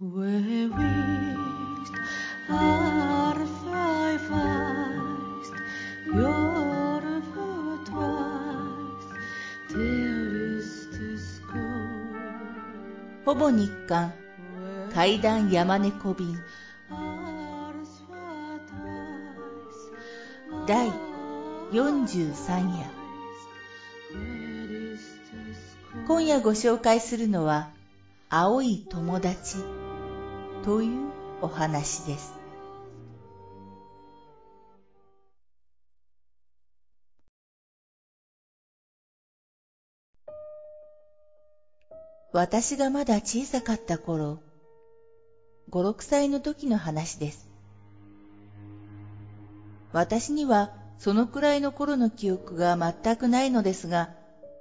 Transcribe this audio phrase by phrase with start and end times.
[0.00, 0.06] ほ
[13.34, 14.14] ぼ日刊
[14.94, 16.38] 階段山猫便
[20.68, 20.92] 第
[21.72, 22.86] 43夜?
[26.06, 27.68] 今夜ご紹介するのは
[28.30, 29.77] 青い友達
[30.64, 32.34] というお話です
[42.32, 44.40] 私がまだ小さかった頃
[45.70, 47.48] 5、6歳の時の話です
[49.92, 54.10] 私にはそのくらいの頃の記憶が全くないのですが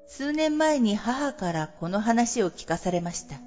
[0.07, 3.41] 数年前に母からこの話を聞かされました。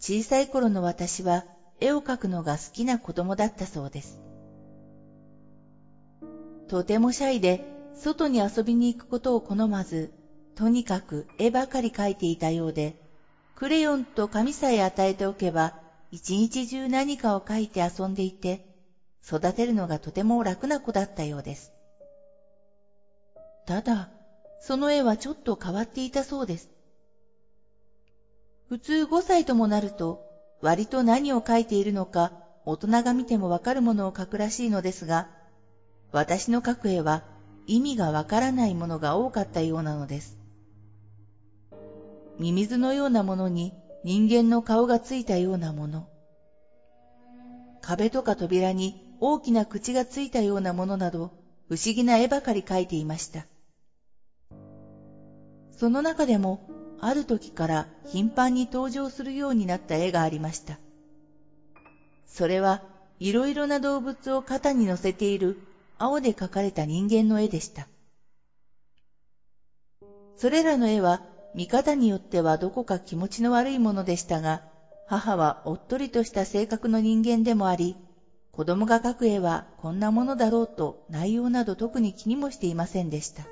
[0.00, 1.44] 小さい頃の私は
[1.80, 4.20] 絵を描くのが好きな子供だったそうです。
[6.68, 7.60] とてもシャイで
[7.94, 10.12] 外に遊びに行くことを好まず、
[10.54, 12.94] とにかく絵ばかり描いていたようで、
[13.56, 15.74] クレヨンと紙さえ与えておけば
[16.10, 18.60] 一日中何かを描いて遊んでいて、
[19.26, 21.72] 育てるのがとても楽な子だったようです。
[23.66, 24.10] ただ、
[24.60, 26.70] その絵はちょっと変わっていたそうです。
[28.68, 30.20] 普通5歳ともなると、
[30.60, 32.32] 割と何を描いているのか、
[32.66, 35.26] 大人が見てもわかるものを描くらしいのですが、
[36.12, 37.24] 私の描く絵は
[37.66, 40.38] 意味がわからないものが多かったようなのです。
[42.38, 43.72] ミミズのようなものに
[44.04, 46.06] 人間の顔がついたようなもの。
[47.80, 51.32] 壁とか扉に大きな口がついたようなものなど、
[51.68, 53.46] 不思議な絵ばかり描いていました。
[55.70, 56.60] その中でも、
[57.00, 60.78] ある時から頻繁に登場するようになった絵がありました。
[62.26, 62.82] それは、
[63.18, 65.56] いろいろな動物を肩に乗せている
[65.98, 67.88] 青で描かれた人間の絵でした。
[70.36, 71.20] それらの絵は、
[71.54, 74.62] 見方によってはどこか気持ちの悪いものでしたが、
[75.08, 77.96] 母はおっとりとした性格の人間でもあり、
[78.52, 83.44] 子供が描く絵はこんなものだろうと内容など特に気にもしていませんでした。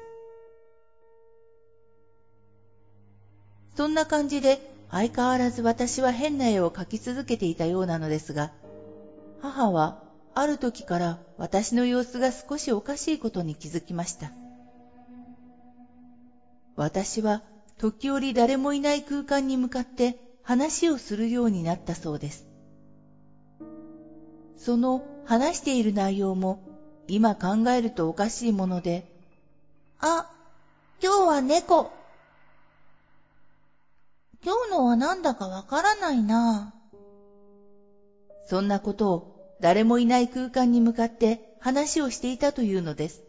[3.76, 4.60] そんな感じで
[4.90, 8.50] 相変わらず私は変な絵を描き続けていたようなのですが、
[9.42, 9.98] 母は
[10.34, 14.32] ある時から私の様子が少しおかしいことに気づきました。
[16.74, 17.42] 私は
[17.78, 22.46] 時折誰もいない空間に向かって話をするようになったそうです。
[24.56, 26.60] その話している内容も
[27.08, 29.04] 今考えるとおかしいもので、
[30.00, 30.26] あ、
[31.02, 31.90] 今日は猫。
[34.46, 36.72] 今日のはなんだかわからないな。
[38.44, 43.24] そんなことを誰もいない空間に向かって話をしていたというのです。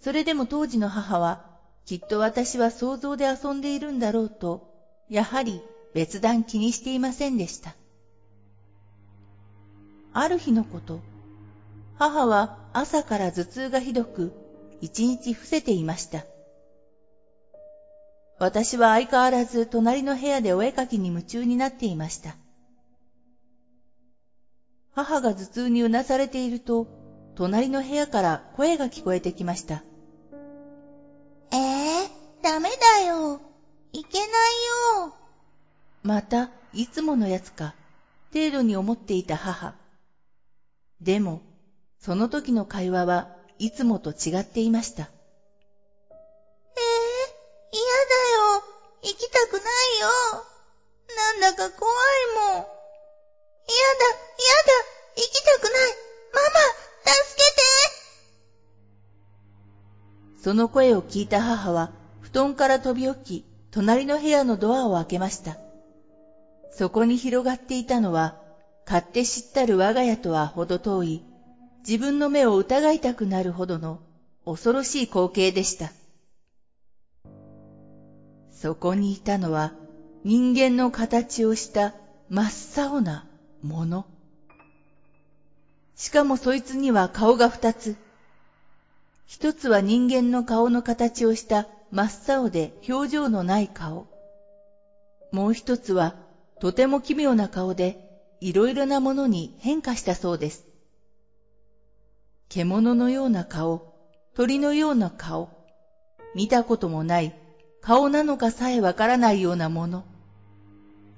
[0.00, 1.38] それでも当時の母は、
[1.84, 4.60] きっと私は想像で遊んでいるんだろうと、
[5.08, 5.62] やはり
[5.94, 7.76] 別段気にしていませんでした。
[10.12, 10.98] ある日のこと、
[11.94, 14.32] 母は朝から頭痛がひどく、
[14.80, 16.26] 一日伏せていました。
[18.38, 22.36] 私は相変わらず隣の部屋でお絵描きに夢中になっていました。
[24.94, 26.86] 母が頭痛にうなされていると、
[27.34, 29.84] 隣の部屋から声が聞こえてきました。
[31.52, 32.10] えー、
[32.42, 32.68] ダメ
[33.00, 33.40] だよ。
[33.92, 34.28] いけない
[35.06, 35.12] よ。
[36.02, 37.74] また、いつものやつか、
[38.32, 39.74] 程度に思っていた母。
[41.00, 41.42] でも、
[42.00, 43.28] その時の会話は
[43.58, 45.10] いつもと違っていました。
[50.00, 50.48] な。
[51.38, 51.94] んだか怖い
[52.34, 52.54] もん。
[52.54, 52.68] 嫌だ、
[53.64, 54.72] 嫌だ。
[55.16, 55.72] 行きたくない。
[56.34, 56.60] ママ、
[57.04, 57.50] 助け
[60.36, 60.42] て。
[60.42, 65.58] その声を聞いた母は、布団から飛び起き、隣の部屋のドアを開けました。
[66.70, 68.36] そこに広がっていたのは、
[68.86, 71.24] 勝手知ったる我が家とはほど遠い、
[71.86, 74.00] 自分の目を疑いたくなるほどの
[74.44, 75.92] 恐ろしい光景でした。
[78.50, 79.72] そこにいたのは、
[80.24, 81.94] 人間の形をした
[82.28, 82.42] 真
[82.82, 83.24] っ青な
[83.62, 84.06] もの。
[85.94, 87.96] しかもそいつには顔が二つ。
[89.26, 94.06] 一つは人間の顔の形をした真っ青で表情のない顔。
[95.30, 96.14] もう一つは
[96.60, 97.96] とても奇妙な顔で
[98.40, 100.64] いろいろなものに変化したそうです。
[102.48, 103.82] 獣のような顔、
[104.34, 105.48] 鳥のような顔、
[106.34, 107.34] 見たこともない
[107.88, 110.04] 顔なのかさえわからないようなもの。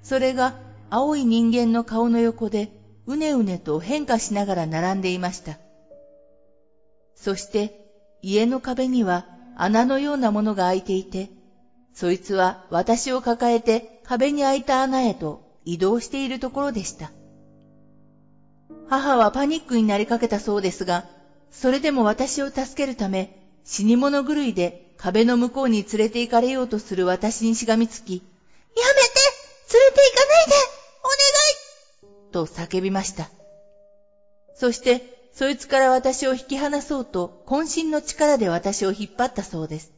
[0.03, 0.55] それが
[0.89, 2.71] 青い人間の顔の横で
[3.05, 5.59] うねうねと変化しながら並んでいました。
[7.13, 7.73] そして
[8.21, 9.25] 家の壁には
[9.57, 11.29] 穴のようなものが開いていて、
[11.93, 17.11] そいつは私を抱えて壁に開いた穴へと移動しているところでした。
[18.87, 21.03] 母はパニックになりかけたそうですが、
[21.51, 23.29] それでも私を助けるため、
[23.65, 28.29] 死に物狂いで壁の向こうに連れて行かれようとする私にしがみつき、やめて
[29.73, 30.53] 連れて行かないで
[31.03, 31.07] お
[32.05, 33.31] 願いと叫びました。
[34.53, 39.91] そして、そいつから私を引き離そうと、渾身の力で私を引っ張ったそうです。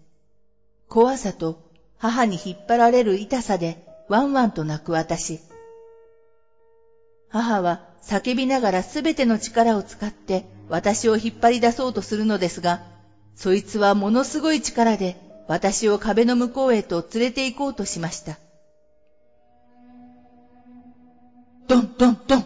[0.88, 1.60] 怖さと
[1.98, 5.42] 母に引っ張られる痛さで、ワンワンと泣く私。
[7.28, 12.93] 母は叫びながらすべての力を使って私を引っ張り出そうとするのですが、
[13.36, 18.40] そいつはものすごい力で私を壁の向こうへと連れて行こうとしました。
[21.68, 22.46] ドンドンドン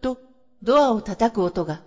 [0.00, 0.18] と
[0.62, 1.82] ドアを叩く音が。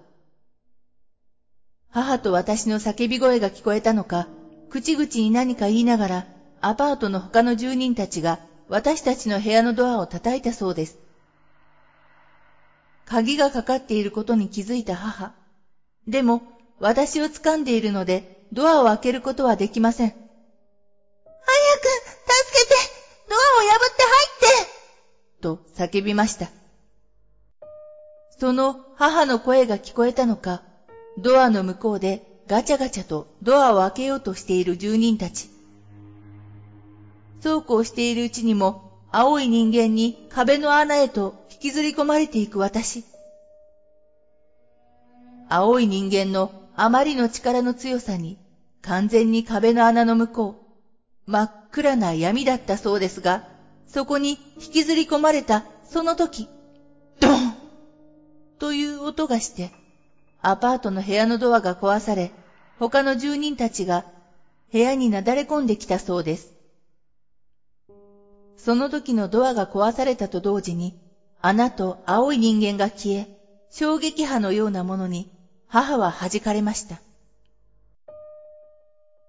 [1.90, 4.28] 母と私の叫び声が聞こえたのか、
[4.70, 6.26] 口々に何か言いながら、
[6.62, 11.00] アパートの他の住人たちが私たちの部屋のドアを叩いたそうです。
[13.06, 15.32] 鍵がかかっていることに気づいた母。
[16.08, 16.42] でも、
[16.80, 20.10] 私を掴んでいるので、ドアを開けることはできません。
[20.10, 20.18] 早
[21.80, 22.76] く、助けて
[23.30, 26.52] ドアを破って入ってと叫びました。
[28.40, 30.62] その母の声が聞こえたのか、
[31.18, 35.50] ドアの向こうでガチャガチャとドアを開けようとしている住人たち。
[37.42, 43.04] そうこうしているうちにも、青い人間に壁の穴へと引きずり込まれていく私。
[45.50, 48.38] 青い人間のあまりの力の強さに、
[48.84, 50.56] 完全に壁の穴の向こ
[51.28, 53.44] う、真っ暗な闇だったそうですが、
[53.88, 56.48] そこに引きずり込まれたその時、
[57.20, 57.56] ドン
[58.60, 59.72] という音がして、
[60.40, 62.32] アパートの部屋のドアが壊され、
[62.78, 64.06] 他の住人たちが
[64.72, 66.54] 部屋になだれ込んできたそうです。
[68.56, 70.94] その時のドアが壊されたと同時に、
[71.42, 73.28] 穴と青い人間が消え、
[73.72, 75.28] 衝撃波のようなものに
[75.69, 77.02] 母は弾かれました。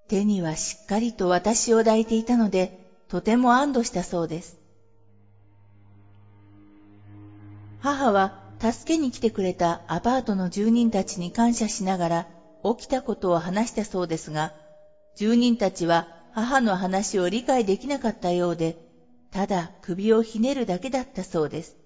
[0.08, 2.73] 手にはしっかりと私を抱いていたので、
[3.08, 4.58] とても安堵したそうです。
[7.81, 12.26] 母は助けに来てくれたアパートの住人たちに感謝しながら
[12.64, 14.52] 起きたことを話したそうですが、
[15.17, 18.76] 住人たちは母の話を理解できなかったようで、
[19.31, 21.76] ただ首をひねるだけだったそうです。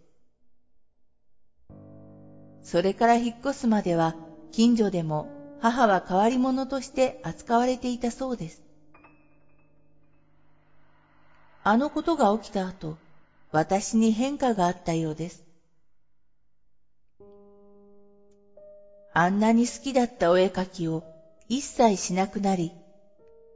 [2.62, 4.14] それから引っ越すまでは、
[4.52, 5.28] 近所でも
[5.60, 8.62] 母は変わり者として扱われていたそうです。
[11.64, 12.96] あのことが起きた後、
[13.50, 15.44] 私に変化があったようです。
[19.14, 21.04] あんなに好きだったお絵かきを
[21.48, 22.72] 一切しなくなり、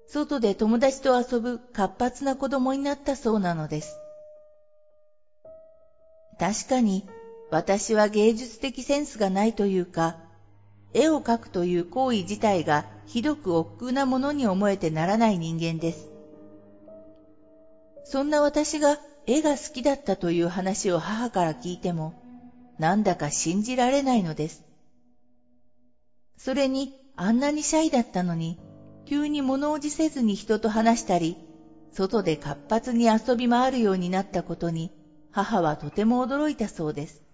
[0.07, 3.99] 外で友達と遊ぶ活発な子供になったそうなのです。
[6.39, 7.05] 確かに
[7.51, 10.17] 私は芸術的センスがないというか、
[10.99, 16.09] 絵を描くという行為自体がひどく億劫なものに思えてならない人間です。
[18.05, 22.15] そんな私が絵が好きだったという話を母から聞いても、
[22.79, 24.65] なんだか信じられないのです。
[26.39, 28.59] それに、あんなにシャイだったのに、
[29.05, 31.37] 急に物おじせずに人と話したり、
[31.93, 34.93] 外で活発に遊び回るようになったことに、
[35.31, 37.26] 母はとても驚いたそうです。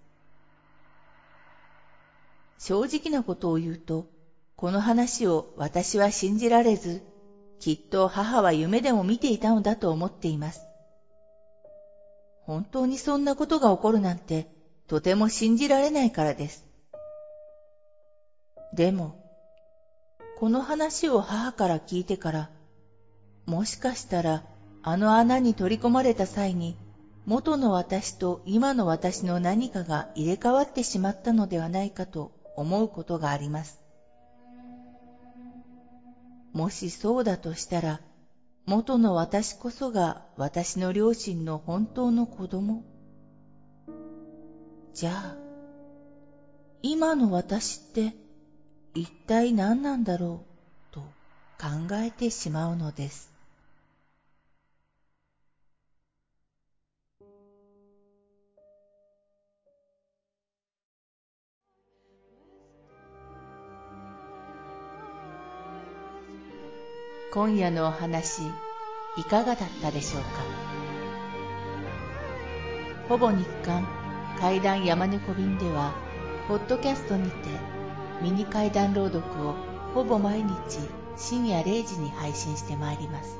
[2.64, 4.06] 正直なことを言うと、
[4.54, 7.02] この話を私は信じられず、
[7.58, 10.68] きっと母は夢でも見ていたのだと思っています。
[12.46, 14.46] 本当にそんなことが起こるなんて、
[14.86, 16.64] とても信じられないからです。
[18.72, 19.16] でも、
[20.38, 22.50] この話を母から聞いてから、
[23.44, 24.44] もしかしたら
[24.84, 26.76] あの穴に取り込まれた際に、
[27.26, 33.80] 元の私と今の私の何かが入れ替わってしまったのではないかと思うことがあります。
[36.52, 38.02] もしそうだとしたら、
[38.66, 42.84] 元の私こそが私の両親の本当の子供？
[44.92, 45.36] じゃあ、
[46.82, 48.14] 今の私って
[48.94, 50.44] 一体何なんだろ
[50.90, 51.00] うと
[51.58, 53.31] 考えてしまうのです。
[67.32, 68.42] 今夜のお話
[69.16, 70.28] いかがだったでしょうか？
[73.08, 73.88] ほぼ日刊
[74.38, 75.94] 怪談山猫便では、
[76.46, 77.48] ポッドキャストにて
[78.20, 79.54] ミニ怪談朗読を
[79.94, 80.52] ほぼ毎日
[81.16, 83.38] 深夜0時に配信してまいります。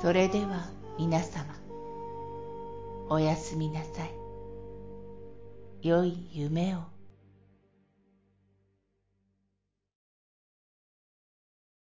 [0.00, 1.44] それでは皆様、
[3.08, 4.14] おやすみなさい。
[5.82, 6.99] 良い夢を。